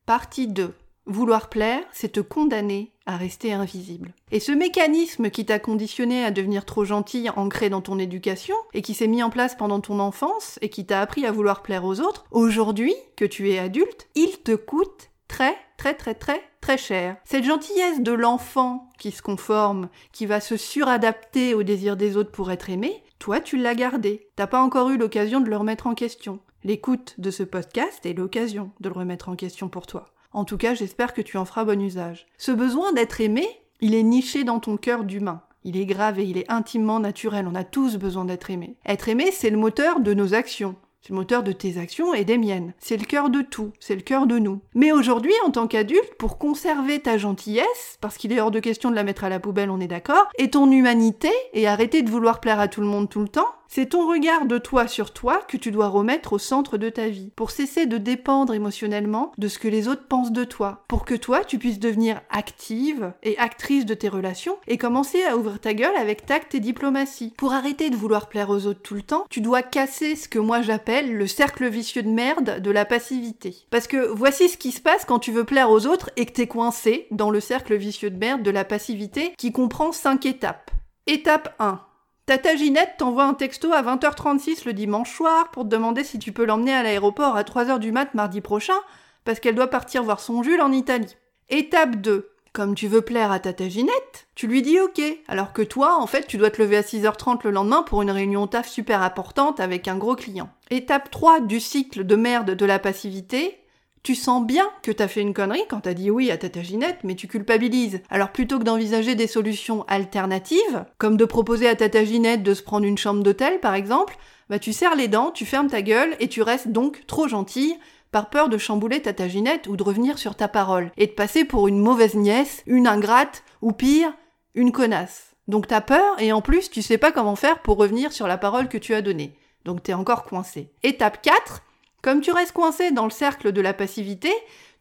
Partie 0.06 0.50
2. 0.50 0.74
Vouloir 1.06 1.50
plaire, 1.50 1.84
c'est 1.92 2.14
te 2.14 2.22
condamner 2.22 2.94
à 3.06 3.18
rester 3.18 3.52
invisible. 3.52 4.14
Et 4.32 4.40
ce 4.40 4.54
mécanisme 4.54 5.30
qui 5.30 5.46
t'a 5.46 5.60
conditionné 5.60 6.24
à 6.24 6.32
devenir 6.32 6.64
trop 6.64 6.86
gentil, 6.86 7.30
ancré 7.36 7.70
dans 7.70 7.82
ton 7.82 8.00
éducation, 8.00 8.56
et 8.74 8.82
qui 8.82 8.94
s'est 8.94 9.08
mis 9.08 9.22
en 9.22 9.30
place 9.30 9.56
pendant 9.56 9.82
ton 9.82 10.00
enfance, 10.00 10.58
et 10.62 10.70
qui 10.70 10.86
t'a 10.86 11.02
appris 11.02 11.26
à 11.26 11.32
vouloir 11.34 11.62
plaire 11.62 11.84
aux 11.84 12.00
autres, 12.00 12.24
aujourd'hui, 12.32 12.96
que 13.18 13.26
tu 13.26 13.52
es 13.52 13.60
adulte, 13.60 14.08
il 14.16 14.38
te 14.44 14.56
coûte 14.56 15.10
très, 15.28 15.58
très, 15.78 15.94
très, 15.94 16.16
très, 16.16 16.42
très 16.62 16.78
cher. 16.78 17.18
Cette 17.26 17.44
gentillesse 17.44 18.02
de 18.02 18.14
l'enfant 18.14 18.90
qui 18.98 19.12
se 19.12 19.22
conforme, 19.22 19.90
qui 20.14 20.26
va 20.26 20.40
se 20.40 20.56
suradapter 20.56 21.54
aux 21.54 21.64
désirs 21.64 21.98
des 21.98 22.16
autres 22.16 22.32
pour 22.32 22.50
être 22.50 22.70
aimé, 22.70 23.04
toi, 23.20 23.42
tu 23.42 23.58
l'as 23.58 23.76
gardé. 23.76 24.30
T'as 24.38 24.48
pas 24.48 24.62
encore 24.62 24.90
eu 24.90 24.98
l'occasion 24.98 25.42
de 25.42 25.50
le 25.50 25.58
remettre 25.58 25.88
en 25.88 25.96
question. 25.96 26.40
L'écoute 26.64 27.16
de 27.18 27.30
ce 27.30 27.44
podcast 27.44 28.06
est 28.06 28.14
l'occasion 28.14 28.72
de 28.80 28.88
le 28.88 28.96
remettre 28.96 29.28
en 29.28 29.36
question 29.36 29.68
pour 29.68 29.86
toi. 29.86 30.13
En 30.34 30.46
tout 30.46 30.58
cas, 30.58 30.74
j'espère 30.74 31.14
que 31.14 31.22
tu 31.22 31.38
en 31.38 31.46
feras 31.46 31.64
bon 31.64 31.80
usage. 31.80 32.26
Ce 32.38 32.52
besoin 32.52 32.92
d'être 32.92 33.22
aimé, 33.22 33.48
il 33.82 33.94
est 33.94 34.04
niché 34.04 34.44
dans 34.44 34.60
ton 34.60 34.78
cœur 34.78 35.04
d'humain. 35.04 35.42
Il 35.64 35.78
est 35.78 35.86
grave 35.86 36.20
et 36.20 36.26
il 36.26 36.38
est 36.38 36.52
intimement 36.52 37.00
naturel. 37.00 37.48
On 37.48 37.56
a 37.56 37.64
tous 37.64 37.98
besoin 37.98 38.26
d'être 38.26 38.50
aimé. 38.50 38.76
Être 38.86 39.10
aimé, 39.10 39.30
c'est 39.32 39.52
le 39.52 39.58
moteur 39.58 40.00
de 40.00 40.14
nos 40.14 40.34
actions. 40.34 40.76
C'est 41.04 41.10
le 41.10 41.18
moteur 41.18 41.44
de 41.44 41.52
tes 41.52 41.78
actions 41.78 42.14
et 42.14 42.24
des 42.24 42.38
miennes. 42.38 42.74
C'est 42.80 42.96
le 42.96 43.04
cœur 43.04 43.30
de 43.30 43.42
tout, 43.42 43.72
c'est 43.78 43.96
le 43.96 44.02
cœur 44.02 44.26
de 44.26 44.40
nous. 44.40 44.62
Mais 44.74 44.94
aujourd'hui, 44.94 45.34
en 45.46 45.52
tant 45.52 45.68
qu'adulte, 45.68 46.16
pour 46.18 46.38
conserver 46.38 47.00
ta 47.00 47.18
gentillesse, 47.18 47.98
parce 48.00 48.16
qu'il 48.16 48.32
est 48.32 48.40
hors 48.40 48.52
de 48.52 48.62
question 48.62 48.90
de 48.90 48.96
la 48.96 49.04
mettre 49.04 49.26
à 49.26 49.30
la 49.30 49.42
poubelle, 49.42 49.70
on 49.70 49.82
est 49.82 49.88
d'accord, 49.88 50.30
et 50.38 50.50
ton 50.50 50.72
humanité, 50.72 51.30
et 51.52 51.68
arrêter 51.68 52.04
de 52.04 52.10
vouloir 52.10 52.40
plaire 52.40 52.62
à 52.62 52.70
tout 52.70 52.80
le 52.80 52.88
monde 52.88 53.10
tout 53.10 53.20
le 53.20 53.28
temps, 53.28 53.50
c'est 53.76 53.88
ton 53.88 54.08
regard 54.08 54.46
de 54.46 54.60
toi 54.60 54.88
sur 54.88 55.14
toi 55.14 55.42
que 55.48 55.58
tu 55.58 55.72
dois 55.72 55.88
remettre 55.88 56.34
au 56.34 56.38
centre 56.38 56.78
de 56.78 56.90
ta 56.90 57.08
vie, 57.08 57.32
pour 57.36 57.50
cesser 57.50 57.88
de 57.88 57.98
dépendre 57.98 58.54
émotionnellement 58.54 59.32
de 59.40 59.48
ce 59.48 59.58
que 59.58 59.68
les 59.68 59.88
autres 59.88 60.06
pensent 60.08 60.32
de 60.32 60.44
toi, 60.44 60.84
pour 60.88 61.06
que 61.06 61.16
toi 61.16 61.44
tu 61.44 61.58
puisses 61.58 61.80
devenir 61.80 62.22
active 62.30 63.14
et 63.24 63.36
actrice 63.40 63.88
de 63.88 63.96
tes 63.96 64.10
relations 64.10 64.58
et 64.68 64.78
commencer 64.78 65.24
à 65.24 65.38
ouvrir 65.38 65.60
ta 65.60 65.74
gueule 65.74 65.96
avec 65.96 66.24
tact 66.28 66.54
et 66.54 66.60
diplomatie. 66.60 67.34
Pour 67.36 67.54
arrêter 67.54 67.90
de 67.90 67.96
vouloir 67.96 68.30
plaire 68.30 68.52
aux 68.52 68.68
autres 68.68 68.84
tout 68.84 68.94
le 68.94 69.02
temps, 69.02 69.26
tu 69.32 69.42
dois 69.42 69.64
casser 69.64 70.16
ce 70.16 70.30
que 70.30 70.38
moi 70.38 70.62
j'appelle 70.62 71.12
le 71.12 71.26
cercle 71.26 71.68
vicieux 71.68 72.04
de 72.04 72.10
merde 72.10 72.62
de 72.62 72.70
la 72.70 72.86
passivité. 72.86 73.66
Parce 73.72 73.88
que 73.88 74.06
voici 74.06 74.50
ce 74.50 74.58
qui 74.58 74.72
se 74.72 74.82
passe 74.82 75.04
quand 75.04 75.18
tu 75.18 75.32
veux 75.32 75.46
plaire 75.46 75.72
aux 75.72 75.88
autres 75.88 76.12
et 76.16 76.28
que 76.28 76.34
t'es 76.34 76.46
coincé 76.46 77.08
dans 77.10 77.32
le 77.32 77.40
cercle 77.40 77.76
vicieux 77.76 78.12
de 78.12 78.20
merde 78.20 78.44
de 78.44 78.52
la 78.52 78.66
passivité 78.66 79.34
qui 79.36 79.52
comprend 79.52 79.92
5 79.92 80.28
étapes. 80.28 80.70
Étape 81.08 81.56
1 81.58 81.82
Tata 82.26 82.56
Ginette 82.56 82.96
t'envoie 83.00 83.26
un 83.26 83.34
texto 83.34 83.74
à 83.74 83.82
20h36 83.82 84.66
le 84.66 84.72
dimanche 84.72 85.14
soir 85.14 85.52
pour 85.52 85.64
te 85.64 85.68
demander 85.68 86.06
si 86.06 86.20
tu 86.20 86.32
peux 86.32 86.46
l'emmener 86.46 86.74
à 86.74 86.82
l'aéroport 86.82 87.36
à 87.36 87.44
3h 87.44 87.80
du 87.80 87.92
mat 87.92 88.14
mardi 88.14 88.40
prochain 88.40 88.78
parce 89.26 89.42
qu'elle 89.42 89.56
doit 89.56 89.68
partir 89.68 90.04
voir 90.04 90.22
son 90.22 90.42
Jules 90.42 90.62
en 90.62 90.72
Italie. 90.72 91.18
Étape 91.50 91.98
2. 91.98 92.30
Comme 92.54 92.76
tu 92.76 92.88
veux 92.88 93.02
plaire 93.02 93.34
à 93.34 93.40
Tata 93.40 93.68
Ginette, 93.68 94.28
tu 94.36 94.48
lui 94.48 94.62
dis 94.62 94.80
ok, 94.80 95.02
alors 95.28 95.52
que 95.52 95.64
toi, 95.64 95.98
en 95.98 96.08
fait, 96.08 96.26
tu 96.26 96.38
dois 96.38 96.50
te 96.50 96.62
lever 96.62 96.78
à 96.78 96.82
6h30 96.82 97.42
le 97.44 97.52
lendemain 97.52 97.84
pour 97.84 98.02
une 98.02 98.12
réunion 98.12 98.48
taf 98.48 98.70
super 98.70 99.02
importante 99.02 99.60
avec 99.60 99.90
un 99.90 99.98
gros 99.98 100.16
client. 100.16 100.50
Étape 100.70 101.12
3 101.12 101.42
du 101.42 101.60
cycle 101.60 102.06
de 102.06 102.16
merde 102.16 102.52
de 102.52 102.66
la 102.66 102.80
passivité, 102.80 103.60
tu 104.04 104.16
sens 104.16 104.46
bien 104.46 104.70
que 104.82 104.92
t'as 104.92 105.08
fait 105.08 105.22
une 105.22 105.34
connerie 105.34 105.64
quand 105.70 105.82
t'as 105.82 105.94
dit 105.94 106.12
oui 106.12 106.30
à 106.30 106.38
Tata 106.38 106.62
Ginette, 106.62 107.00
mais 107.04 107.16
tu 107.16 107.28
culpabilises. 107.28 108.02
Alors 108.10 108.32
plutôt 108.32 108.60
que 108.60 108.66
d'envisager 108.66 109.16
des 109.16 109.28
solutions 109.28 109.86
alternatives, 109.88 110.86
comme 110.98 111.16
de 111.16 111.24
proposer 111.24 111.70
à 111.70 111.76
Tata 111.76 112.04
Ginette 112.04 112.44
de 112.44 112.54
se 112.54 112.62
prendre 112.62 112.86
une 112.86 112.98
chambre 112.98 113.24
d'hôtel 113.24 113.62
par 113.62 113.76
exemple, 113.76 114.18
bah 114.50 114.60
tu 114.60 114.74
serres 114.74 114.98
les 114.98 115.08
dents, 115.08 115.32
tu 115.32 115.46
fermes 115.46 115.70
ta 115.70 115.82
gueule 115.82 116.16
et 116.20 116.28
tu 116.28 116.42
restes 116.42 116.68
donc 116.68 117.06
trop 117.08 117.30
gentille 117.30 117.78
par 118.12 118.30
peur 118.30 118.50
de 118.50 118.58
chambouler 118.58 119.02
Tata 119.02 119.30
Ginette 119.30 119.68
ou 119.68 119.78
de 119.78 119.84
revenir 119.84 120.20
sur 120.20 120.36
ta 120.36 120.50
parole 120.50 120.92
et 120.98 121.08
de 121.08 121.14
passer 121.14 121.46
pour 121.46 121.70
une 121.70 121.80
mauvaise 121.80 122.16
nièce, 122.16 122.62
une 122.68 122.88
ingrate 122.88 123.44
ou 123.62 123.72
pire, 123.72 124.14
une 124.54 124.74
connasse. 124.74 125.34
Donc 125.48 125.68
t'as 125.68 125.82
peur 125.82 126.20
et 126.20 126.34
en 126.34 126.42
plus 126.42 126.70
tu 126.70 126.82
sais 126.82 126.98
pas 126.98 127.14
comment 127.14 127.38
faire 127.38 127.62
pour 127.62 127.78
revenir 127.78 128.12
sur 128.12 128.28
la 128.28 128.38
parole 128.38 128.68
que 128.68 128.78
tu 128.78 128.94
as 128.94 129.02
donnée. 129.02 129.38
Donc 129.64 129.82
t'es 129.82 129.94
encore 129.94 130.26
coincé. 130.26 130.72
Étape 130.84 131.22
4, 131.22 131.64
comme 132.04 132.20
tu 132.20 132.32
restes 132.32 132.52
coincé 132.52 132.92
dans 132.92 133.06
le 133.06 133.12
cercle 133.12 133.54
de 133.54 133.62
la 133.62 133.74
passivité, 133.74 134.30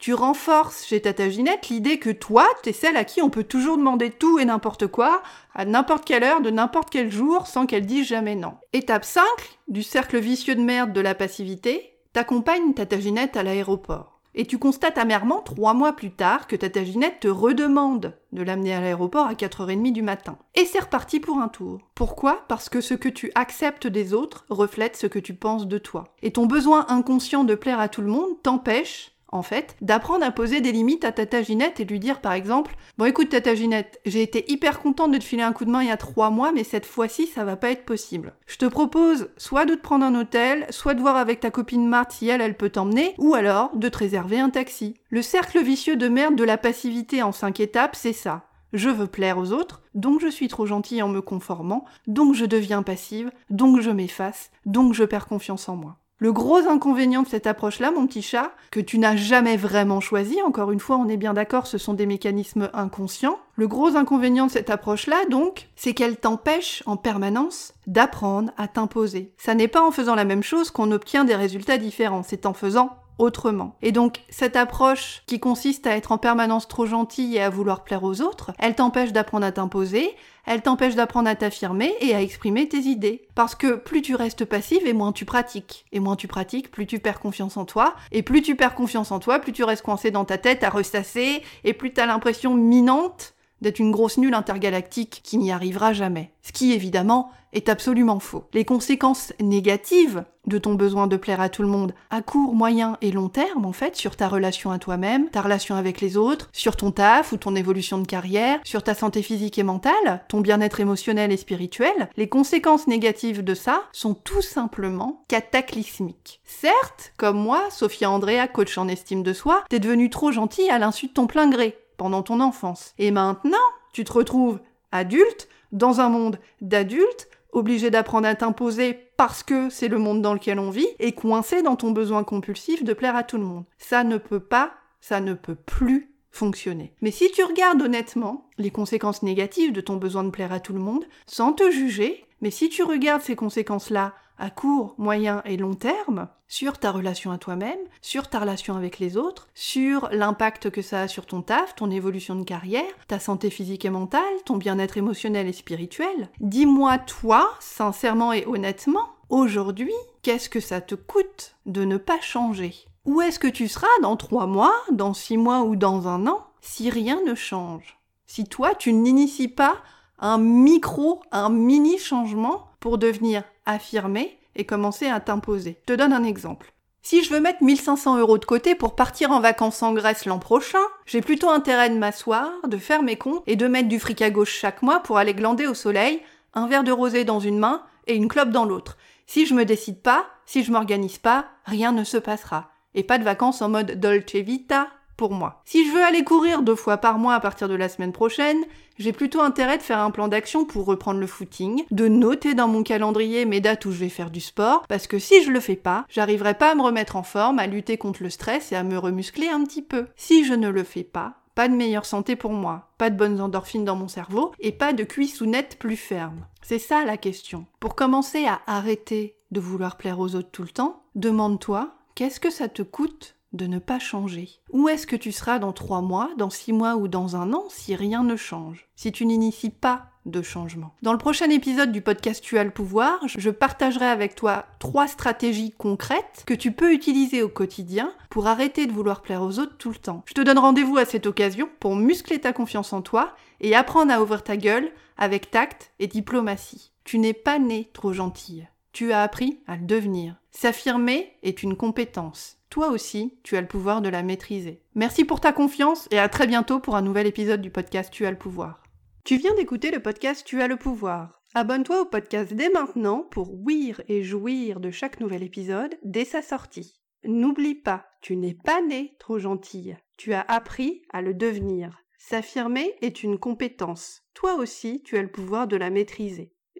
tu 0.00 0.12
renforces 0.12 0.84
chez 0.84 1.00
Tata 1.00 1.30
Ginette 1.30 1.68
l'idée 1.68 2.00
que 2.00 2.10
toi, 2.10 2.44
t'es 2.64 2.72
celle 2.72 2.96
à 2.96 3.04
qui 3.04 3.22
on 3.22 3.30
peut 3.30 3.44
toujours 3.44 3.78
demander 3.78 4.10
tout 4.10 4.40
et 4.40 4.44
n'importe 4.44 4.88
quoi, 4.88 5.22
à 5.54 5.64
n'importe 5.64 6.04
quelle 6.04 6.24
heure, 6.24 6.40
de 6.40 6.50
n'importe 6.50 6.90
quel 6.90 7.12
jour, 7.12 7.46
sans 7.46 7.66
qu'elle 7.66 7.86
dise 7.86 8.08
jamais 8.08 8.34
non. 8.34 8.54
Étape 8.72 9.04
5 9.04 9.22
du 9.68 9.84
cercle 9.84 10.18
vicieux 10.18 10.56
de 10.56 10.60
merde 10.60 10.92
de 10.92 11.00
la 11.00 11.14
passivité, 11.14 11.94
t'accompagnes 12.12 12.74
Tata 12.74 12.98
Ginette 12.98 13.36
à 13.36 13.44
l'aéroport. 13.44 14.11
Et 14.34 14.46
tu 14.46 14.58
constates 14.58 14.98
amèrement, 14.98 15.42
trois 15.42 15.74
mois 15.74 15.92
plus 15.92 16.10
tard, 16.10 16.46
que 16.46 16.56
ta 16.56 16.84
Ginette 16.84 17.20
te 17.20 17.28
redemande 17.28 18.16
de 18.32 18.42
l'amener 18.42 18.72
à 18.72 18.80
l'aéroport 18.80 19.26
à 19.26 19.34
4h30 19.34 19.92
du 19.92 20.02
matin. 20.02 20.38
Et 20.54 20.64
c'est 20.64 20.80
reparti 20.80 21.20
pour 21.20 21.38
un 21.38 21.48
tour. 21.48 21.80
Pourquoi? 21.94 22.44
Parce 22.48 22.68
que 22.68 22.80
ce 22.80 22.94
que 22.94 23.10
tu 23.10 23.30
acceptes 23.34 23.86
des 23.86 24.14
autres 24.14 24.46
reflète 24.48 24.96
ce 24.96 25.06
que 25.06 25.18
tu 25.18 25.34
penses 25.34 25.66
de 25.66 25.78
toi. 25.78 26.14
Et 26.22 26.32
ton 26.32 26.46
besoin 26.46 26.86
inconscient 26.88 27.44
de 27.44 27.54
plaire 27.54 27.80
à 27.80 27.88
tout 27.88 28.00
le 28.00 28.08
monde 28.08 28.40
t'empêche 28.42 29.11
en 29.32 29.42
fait, 29.42 29.76
d'apprendre 29.80 30.24
à 30.24 30.30
poser 30.30 30.60
des 30.60 30.72
limites 30.72 31.04
à 31.04 31.12
Tata 31.12 31.42
Ginette 31.42 31.80
et 31.80 31.84
lui 31.84 31.98
dire 31.98 32.20
par 32.20 32.32
exemple 32.32 32.76
Bon 32.98 33.06
écoute 33.06 33.30
Tata 33.30 33.54
Ginette, 33.54 34.00
j'ai 34.06 34.22
été 34.22 34.50
hyper 34.52 34.80
contente 34.80 35.10
de 35.10 35.18
te 35.18 35.24
filer 35.24 35.42
un 35.42 35.52
coup 35.52 35.64
de 35.64 35.70
main 35.70 35.82
il 35.82 35.88
y 35.88 35.92
a 35.92 35.96
trois 35.96 36.30
mois, 36.30 36.52
mais 36.52 36.64
cette 36.64 36.86
fois-ci 36.86 37.26
ça 37.26 37.44
va 37.44 37.56
pas 37.56 37.70
être 37.70 37.84
possible. 37.84 38.34
Je 38.46 38.58
te 38.58 38.66
propose 38.66 39.30
soit 39.38 39.64
de 39.64 39.74
te 39.74 39.80
prendre 39.80 40.04
un 40.04 40.14
hôtel, 40.14 40.66
soit 40.70 40.94
de 40.94 41.00
voir 41.00 41.16
avec 41.16 41.40
ta 41.40 41.50
copine 41.50 41.88
Marthe 41.88 42.12
si 42.12 42.28
elle, 42.28 42.42
elle 42.42 42.56
peut 42.56 42.70
t'emmener, 42.70 43.14
ou 43.18 43.34
alors 43.34 43.74
de 43.74 43.88
te 43.88 43.98
réserver 43.98 44.38
un 44.38 44.50
taxi. 44.50 44.94
Le 45.10 45.22
cercle 45.22 45.62
vicieux 45.62 45.96
de 45.96 46.08
merde 46.08 46.36
de 46.36 46.44
la 46.44 46.58
passivité 46.58 47.22
en 47.22 47.32
cinq 47.32 47.60
étapes, 47.60 47.96
c'est 47.96 48.12
ça. 48.12 48.46
Je 48.72 48.88
veux 48.88 49.06
plaire 49.06 49.38
aux 49.38 49.52
autres, 49.52 49.82
donc 49.94 50.20
je 50.20 50.28
suis 50.28 50.48
trop 50.48 50.64
gentille 50.64 51.02
en 51.02 51.08
me 51.08 51.20
conformant, 51.20 51.84
donc 52.06 52.34
je 52.34 52.46
deviens 52.46 52.82
passive, 52.82 53.30
donc 53.50 53.80
je 53.80 53.90
m'efface, 53.90 54.50
donc 54.64 54.94
je 54.94 55.04
perds 55.04 55.26
confiance 55.26 55.68
en 55.68 55.76
moi. 55.76 55.98
Le 56.22 56.32
gros 56.32 56.68
inconvénient 56.68 57.24
de 57.24 57.26
cette 57.26 57.48
approche-là, 57.48 57.90
mon 57.90 58.06
petit 58.06 58.22
chat, 58.22 58.52
que 58.70 58.78
tu 58.78 59.00
n'as 59.00 59.16
jamais 59.16 59.56
vraiment 59.56 59.98
choisi, 59.98 60.40
encore 60.40 60.70
une 60.70 60.78
fois, 60.78 60.96
on 60.96 61.08
est 61.08 61.16
bien 61.16 61.34
d'accord, 61.34 61.66
ce 61.66 61.78
sont 61.78 61.94
des 61.94 62.06
mécanismes 62.06 62.70
inconscients. 62.74 63.40
Le 63.56 63.66
gros 63.66 63.96
inconvénient 63.96 64.46
de 64.46 64.52
cette 64.52 64.70
approche-là, 64.70 65.16
donc, 65.28 65.68
c'est 65.74 65.94
qu'elle 65.94 66.16
t'empêche 66.16 66.84
en 66.86 66.96
permanence 66.96 67.74
d'apprendre 67.88 68.52
à 68.56 68.68
t'imposer. 68.68 69.32
Ça 69.36 69.56
n'est 69.56 69.66
pas 69.66 69.82
en 69.82 69.90
faisant 69.90 70.14
la 70.14 70.24
même 70.24 70.44
chose 70.44 70.70
qu'on 70.70 70.92
obtient 70.92 71.24
des 71.24 71.34
résultats 71.34 71.76
différents, 71.76 72.22
c'est 72.22 72.46
en 72.46 72.54
faisant 72.54 73.01
autrement. 73.18 73.76
Et 73.82 73.92
donc, 73.92 74.20
cette 74.28 74.56
approche 74.56 75.22
qui 75.26 75.40
consiste 75.40 75.86
à 75.86 75.96
être 75.96 76.12
en 76.12 76.18
permanence 76.18 76.68
trop 76.68 76.86
gentille 76.86 77.36
et 77.36 77.42
à 77.42 77.50
vouloir 77.50 77.84
plaire 77.84 78.04
aux 78.04 78.20
autres, 78.20 78.52
elle 78.58 78.74
t'empêche 78.74 79.12
d'apprendre 79.12 79.46
à 79.46 79.52
t'imposer, 79.52 80.10
elle 80.44 80.62
t'empêche 80.62 80.94
d'apprendre 80.94 81.28
à 81.28 81.36
t'affirmer 81.36 81.94
et 82.00 82.14
à 82.14 82.22
exprimer 82.22 82.68
tes 82.68 82.78
idées. 82.78 83.28
Parce 83.34 83.54
que 83.54 83.74
plus 83.74 84.02
tu 84.02 84.14
restes 84.14 84.44
passive 84.44 84.86
et 84.86 84.92
moins 84.92 85.12
tu 85.12 85.24
pratiques. 85.24 85.84
Et 85.92 86.00
moins 86.00 86.16
tu 86.16 86.26
pratiques, 86.26 86.70
plus 86.70 86.86
tu 86.86 86.98
perds 86.98 87.20
confiance 87.20 87.56
en 87.56 87.64
toi. 87.64 87.94
Et 88.10 88.22
plus 88.22 88.42
tu 88.42 88.56
perds 88.56 88.74
confiance 88.74 89.12
en 89.12 89.20
toi, 89.20 89.38
plus 89.38 89.52
tu 89.52 89.62
restes 89.62 89.84
coincé 89.84 90.10
dans 90.10 90.24
ta 90.24 90.38
tête 90.38 90.64
à 90.64 90.70
ressasser, 90.70 91.42
et 91.64 91.72
plus 91.72 91.92
t'as 91.92 92.06
l'impression 92.06 92.54
minante 92.54 93.34
d'être 93.62 93.78
une 93.78 93.92
grosse 93.92 94.18
nulle 94.18 94.34
intergalactique 94.34 95.20
qui 95.24 95.38
n'y 95.38 95.52
arrivera 95.52 95.92
jamais. 95.92 96.32
Ce 96.42 96.52
qui, 96.52 96.72
évidemment, 96.72 97.30
est 97.52 97.68
absolument 97.68 98.18
faux. 98.18 98.44
Les 98.52 98.64
conséquences 98.64 99.32
négatives 99.40 100.24
de 100.46 100.58
ton 100.58 100.74
besoin 100.74 101.06
de 101.06 101.16
plaire 101.16 101.40
à 101.40 101.48
tout 101.48 101.62
le 101.62 101.68
monde 101.68 101.94
à 102.10 102.20
court, 102.20 102.54
moyen 102.54 102.96
et 103.00 103.12
long 103.12 103.28
terme, 103.28 103.64
en 103.64 103.72
fait, 103.72 103.94
sur 103.94 104.16
ta 104.16 104.28
relation 104.28 104.72
à 104.72 104.78
toi-même, 104.78 105.28
ta 105.28 105.40
relation 105.40 105.76
avec 105.76 106.00
les 106.00 106.16
autres, 106.16 106.48
sur 106.52 106.74
ton 106.76 106.90
taf 106.90 107.32
ou 107.32 107.36
ton 107.36 107.54
évolution 107.54 107.98
de 107.98 108.06
carrière, 108.06 108.58
sur 108.64 108.82
ta 108.82 108.94
santé 108.94 109.22
physique 109.22 109.58
et 109.58 109.62
mentale, 109.62 110.24
ton 110.28 110.40
bien-être 110.40 110.80
émotionnel 110.80 111.30
et 111.30 111.36
spirituel, 111.36 112.10
les 112.16 112.28
conséquences 112.28 112.88
négatives 112.88 113.44
de 113.44 113.54
ça 113.54 113.82
sont 113.92 114.14
tout 114.14 114.42
simplement 114.42 115.24
cataclysmiques. 115.28 116.40
Certes, 116.44 117.12
comme 117.16 117.38
moi, 117.38 117.62
Sophia 117.70 118.10
Andrea, 118.10 118.48
coach 118.52 118.76
en 118.78 118.88
estime 118.88 119.22
de 119.22 119.32
soi, 119.32 119.64
t'es 119.68 119.78
devenue 119.78 120.10
trop 120.10 120.32
gentille 120.32 120.70
à 120.70 120.78
l'insu 120.78 121.06
de 121.06 121.12
ton 121.12 121.26
plein 121.26 121.48
gré 121.48 121.78
pendant 121.96 122.22
ton 122.22 122.40
enfance. 122.40 122.94
Et 122.98 123.10
maintenant, 123.10 123.58
tu 123.92 124.04
te 124.04 124.12
retrouves 124.12 124.60
adulte, 124.90 125.48
dans 125.72 126.00
un 126.00 126.08
monde 126.08 126.38
d'adultes, 126.60 127.28
obligé 127.52 127.90
d'apprendre 127.90 128.26
à 128.26 128.34
t'imposer 128.34 128.98
parce 129.16 129.42
que 129.42 129.70
c'est 129.70 129.88
le 129.88 129.98
monde 129.98 130.22
dans 130.22 130.34
lequel 130.34 130.58
on 130.58 130.70
vit, 130.70 130.88
et 130.98 131.12
coincé 131.12 131.62
dans 131.62 131.76
ton 131.76 131.90
besoin 131.90 132.24
compulsif 132.24 132.84
de 132.84 132.92
plaire 132.92 133.16
à 133.16 133.22
tout 133.22 133.38
le 133.38 133.44
monde. 133.44 133.64
Ça 133.78 134.04
ne 134.04 134.18
peut 134.18 134.40
pas, 134.40 134.72
ça 135.00 135.20
ne 135.20 135.34
peut 135.34 135.54
plus 135.54 136.12
fonctionner. 136.30 136.94
Mais 137.02 137.10
si 137.10 137.30
tu 137.30 137.44
regardes 137.44 137.82
honnêtement 137.82 138.48
les 138.58 138.70
conséquences 138.70 139.22
négatives 139.22 139.72
de 139.72 139.80
ton 139.80 139.96
besoin 139.96 140.24
de 140.24 140.30
plaire 140.30 140.52
à 140.52 140.60
tout 140.60 140.72
le 140.72 140.80
monde, 140.80 141.04
sans 141.26 141.52
te 141.52 141.70
juger, 141.70 142.24
mais 142.40 142.50
si 142.50 142.68
tu 142.68 142.82
regardes 142.82 143.22
ces 143.22 143.36
conséquences-là 143.36 144.14
à 144.38 144.50
court, 144.50 144.94
moyen 144.98 145.42
et 145.44 145.56
long 145.56 145.74
terme 145.74 146.28
sur 146.48 146.78
ta 146.78 146.90
relation 146.90 147.30
à 147.30 147.38
toi-même, 147.38 147.78
sur 148.02 148.28
ta 148.28 148.38
relation 148.38 148.76
avec 148.76 148.98
les 148.98 149.16
autres, 149.16 149.48
sur 149.54 150.08
l'impact 150.12 150.68
que 150.68 150.82
ça 150.82 151.02
a 151.02 151.08
sur 151.08 151.24
ton 151.24 151.40
taf, 151.40 151.74
ton 151.74 151.90
évolution 151.90 152.34
de 152.34 152.44
carrière, 152.44 152.84
ta 153.08 153.18
santé 153.18 153.48
physique 153.48 153.86
et 153.86 153.90
mentale, 153.90 154.22
ton 154.44 154.58
bien-être 154.58 154.98
émotionnel 154.98 155.46
et 155.46 155.52
spirituel. 155.52 156.28
Dis-moi 156.40 156.98
toi, 156.98 157.50
sincèrement 157.60 158.34
et 158.34 158.44
honnêtement, 158.46 159.08
aujourd'hui, 159.30 159.94
qu'est-ce 160.20 160.50
que 160.50 160.60
ça 160.60 160.82
te 160.82 160.94
coûte 160.94 161.56
de 161.64 161.84
ne 161.84 161.96
pas 161.96 162.20
changer? 162.20 162.74
Où 163.06 163.20
est-ce 163.22 163.38
que 163.38 163.48
tu 163.48 163.66
seras 163.66 163.86
dans 164.02 164.16
trois 164.16 164.46
mois, 164.46 164.74
dans 164.90 165.14
six 165.14 165.38
mois 165.38 165.62
ou 165.62 165.74
dans 165.74 166.06
un 166.06 166.26
an 166.26 166.46
si 166.60 166.90
rien 166.90 167.20
ne 167.26 167.34
change? 167.34 167.98
Si 168.26 168.44
toi, 168.44 168.74
tu 168.74 168.92
n'inities 168.92 169.48
pas 169.48 169.76
un 170.18 170.38
micro, 170.38 171.22
un 171.32 171.48
mini 171.48 171.98
changement 171.98 172.68
pour 172.82 172.98
devenir 172.98 173.44
affirmé 173.64 174.38
et 174.56 174.66
commencer 174.66 175.06
à 175.06 175.20
t'imposer. 175.20 175.78
Je 175.82 175.94
te 175.94 175.96
donne 175.96 176.12
un 176.12 176.24
exemple. 176.24 176.74
Si 177.00 177.24
je 177.24 177.32
veux 177.32 177.40
mettre 177.40 177.62
1500 177.62 178.18
euros 178.18 178.38
de 178.38 178.44
côté 178.44 178.74
pour 178.74 178.94
partir 178.94 179.30
en 179.30 179.40
vacances 179.40 179.82
en 179.82 179.92
Grèce 179.92 180.26
l'an 180.26 180.40
prochain, 180.40 180.82
j'ai 181.06 181.20
plutôt 181.20 181.48
intérêt 181.48 181.90
de 181.90 181.96
m'asseoir, 181.96 182.50
de 182.66 182.76
faire 182.76 183.02
mes 183.02 183.16
comptes 183.16 183.44
et 183.46 183.56
de 183.56 183.68
mettre 183.68 183.88
du 183.88 183.98
fric 183.98 184.20
à 184.20 184.30
gauche 184.30 184.52
chaque 184.52 184.82
mois 184.82 185.00
pour 185.00 185.16
aller 185.16 185.32
glander 185.32 185.66
au 185.66 185.74
soleil, 185.74 186.20
un 186.54 186.66
verre 186.66 186.84
de 186.84 186.92
rosé 186.92 187.24
dans 187.24 187.40
une 187.40 187.58
main 187.58 187.84
et 188.08 188.14
une 188.14 188.28
clope 188.28 188.50
dans 188.50 188.64
l'autre. 188.64 188.98
Si 189.26 189.46
je 189.46 189.54
me 189.54 189.64
décide 189.64 190.02
pas, 190.02 190.26
si 190.44 190.64
je 190.64 190.72
m'organise 190.72 191.18
pas, 191.18 191.46
rien 191.64 191.92
ne 191.92 192.04
se 192.04 192.18
passera. 192.18 192.72
Et 192.94 193.04
pas 193.04 193.18
de 193.18 193.24
vacances 193.24 193.62
en 193.62 193.68
mode 193.68 193.98
Dolce 194.00 194.34
Vita, 194.34 194.88
moi. 195.30 195.62
Si 195.64 195.86
je 195.86 195.92
veux 195.92 196.02
aller 196.02 196.24
courir 196.24 196.62
deux 196.62 196.74
fois 196.74 196.96
par 196.96 197.18
mois 197.18 197.34
à 197.34 197.40
partir 197.40 197.68
de 197.68 197.74
la 197.74 197.88
semaine 197.88 198.12
prochaine, 198.12 198.64
j'ai 198.98 199.12
plutôt 199.12 199.40
intérêt 199.40 199.78
de 199.78 199.82
faire 199.82 200.00
un 200.00 200.10
plan 200.10 200.28
d'action 200.28 200.64
pour 200.64 200.84
reprendre 200.84 201.20
le 201.20 201.26
footing, 201.26 201.84
de 201.90 202.08
noter 202.08 202.54
dans 202.54 202.68
mon 202.68 202.82
calendrier 202.82 203.44
mes 203.44 203.60
dates 203.60 203.84
où 203.86 203.92
je 203.92 203.98
vais 203.98 204.08
faire 204.08 204.30
du 204.30 204.40
sport, 204.40 204.86
parce 204.88 205.06
que 205.06 205.18
si 205.18 205.42
je 205.42 205.50
le 205.50 205.60
fais 205.60 205.76
pas, 205.76 206.04
j'arriverai 206.08 206.54
pas 206.54 206.72
à 206.72 206.74
me 206.74 206.82
remettre 206.82 207.16
en 207.16 207.22
forme, 207.22 207.58
à 207.58 207.66
lutter 207.66 207.96
contre 207.96 208.22
le 208.22 208.30
stress 208.30 208.72
et 208.72 208.76
à 208.76 208.82
me 208.82 208.98
remuscler 208.98 209.48
un 209.48 209.64
petit 209.64 209.82
peu. 209.82 210.06
Si 210.16 210.44
je 210.44 210.54
ne 210.54 210.68
le 210.68 210.84
fais 210.84 211.04
pas, 211.04 211.34
pas 211.54 211.68
de 211.68 211.74
meilleure 211.74 212.06
santé 212.06 212.36
pour 212.36 212.52
moi, 212.52 212.88
pas 212.98 213.10
de 213.10 213.16
bonnes 213.16 213.40
endorphines 213.40 213.84
dans 213.84 213.96
mon 213.96 214.08
cerveau 214.08 214.52
et 214.58 214.72
pas 214.72 214.92
de 214.92 215.04
cuisses 215.04 215.40
ou 215.40 215.46
nettes 215.46 215.78
plus 215.78 215.96
fermes. 215.96 216.46
C'est 216.62 216.78
ça 216.78 217.04
la 217.04 217.16
question. 217.16 217.66
Pour 217.80 217.94
commencer 217.94 218.46
à 218.46 218.60
arrêter 218.66 219.36
de 219.50 219.60
vouloir 219.60 219.96
plaire 219.96 220.18
aux 220.18 220.34
autres 220.34 220.50
tout 220.50 220.62
le 220.62 220.68
temps, 220.68 221.02
demande-toi 221.14 221.94
qu'est-ce 222.14 222.40
que 222.40 222.50
ça 222.50 222.68
te 222.68 222.82
coûte 222.82 223.36
de 223.52 223.66
ne 223.66 223.78
pas 223.78 223.98
changer. 223.98 224.48
Où 224.70 224.88
est-ce 224.88 225.06
que 225.06 225.16
tu 225.16 225.32
seras 225.32 225.58
dans 225.58 225.72
trois 225.72 226.00
mois, 226.00 226.30
dans 226.36 226.50
six 226.50 226.72
mois 226.72 226.96
ou 226.96 227.08
dans 227.08 227.36
un 227.36 227.52
an 227.52 227.64
si 227.68 227.94
rien 227.94 228.22
ne 228.24 228.36
change 228.36 228.88
Si 228.96 229.12
tu 229.12 229.26
n'inities 229.26 229.70
pas 229.70 230.06
de 230.26 230.42
changement? 230.42 230.94
Dans 231.02 231.12
le 231.12 231.18
prochain 231.18 231.50
épisode 231.50 231.92
du 231.92 232.00
podcast 232.00 232.42
Tu 232.42 232.58
as 232.58 232.64
le 232.64 232.70
pouvoir, 232.70 233.20
je 233.26 233.50
partagerai 233.50 234.06
avec 234.06 234.34
toi 234.34 234.66
trois 234.78 235.06
stratégies 235.06 235.72
concrètes 235.72 236.44
que 236.46 236.54
tu 236.54 236.72
peux 236.72 236.92
utiliser 236.92 237.42
au 237.42 237.48
quotidien 237.48 238.12
pour 238.30 238.46
arrêter 238.46 238.86
de 238.86 238.92
vouloir 238.92 239.22
plaire 239.22 239.42
aux 239.42 239.58
autres 239.58 239.76
tout 239.76 239.90
le 239.90 239.96
temps. 239.96 240.22
Je 240.26 240.34
te 240.34 240.40
donne 240.40 240.58
rendez-vous 240.58 240.96
à 240.96 241.04
cette 241.04 241.26
occasion 241.26 241.68
pour 241.80 241.96
muscler 241.96 242.40
ta 242.40 242.52
confiance 242.52 242.92
en 242.92 243.02
toi 243.02 243.34
et 243.60 243.74
apprendre 243.74 244.12
à 244.12 244.22
ouvrir 244.22 244.42
ta 244.42 244.56
gueule 244.56 244.90
avec 245.18 245.50
tact 245.50 245.92
et 245.98 246.06
diplomatie. 246.06 246.92
Tu 247.04 247.18
n'es 247.18 247.34
pas 247.34 247.58
né 247.58 247.90
trop 247.92 248.12
gentille. 248.12 248.68
Tu 248.92 249.12
as 249.12 249.22
appris 249.22 249.60
à 249.66 249.76
le 249.76 249.86
devenir. 249.86 250.36
S'affirmer 250.50 251.32
est 251.42 251.62
une 251.62 251.76
compétence 251.76 252.58
toi 252.72 252.88
aussi, 252.88 253.38
tu 253.42 253.58
as 253.58 253.60
le 253.60 253.66
pouvoir 253.66 254.00
de 254.00 254.08
la 254.08 254.22
maîtriser. 254.22 254.80
Merci 254.94 255.26
pour 255.26 255.40
ta 255.40 255.52
confiance 255.52 256.08
et 256.10 256.18
à 256.18 256.30
très 256.30 256.46
bientôt 256.46 256.80
pour 256.80 256.96
un 256.96 257.02
nouvel 257.02 257.26
épisode 257.26 257.60
du 257.60 257.70
podcast 257.70 258.10
Tu 258.10 258.24
as 258.24 258.30
le 258.30 258.38
pouvoir. 258.38 258.82
Tu 259.24 259.36
viens 259.36 259.54
d'écouter 259.54 259.90
le 259.90 260.00
podcast 260.00 260.42
Tu 260.46 260.62
as 260.62 260.68
le 260.68 260.78
pouvoir. 260.78 261.42
Abonne-toi 261.54 262.00
au 262.00 262.06
podcast 262.06 262.54
dès 262.54 262.70
maintenant 262.70 263.28
pour 263.30 263.52
ouïr 263.52 264.00
et 264.08 264.22
jouir 264.22 264.80
de 264.80 264.90
chaque 264.90 265.20
nouvel 265.20 265.42
épisode 265.42 265.98
dès 266.02 266.24
sa 266.24 266.40
sortie. 266.40 267.02
N'oublie 267.24 267.74
pas, 267.74 268.06
tu 268.22 268.36
n'es 268.36 268.54
pas 268.54 268.80
né 268.80 269.16
trop 269.18 269.38
gentille. 269.38 269.98
Tu 270.16 270.32
as 270.32 270.40
appris 270.40 271.02
à 271.12 271.20
le 271.20 271.34
devenir. 271.34 271.98
S'affirmer 272.16 272.94
est 273.02 273.22
une 273.22 273.38
compétence. 273.38 274.22
Toi 274.32 274.54
aussi, 274.54 275.02
tu 275.02 275.18
as 275.18 275.22
le 275.22 275.30
pouvoir 275.30 275.68
de 275.68 275.76
la 275.76 275.90
maîtriser. 275.90 276.54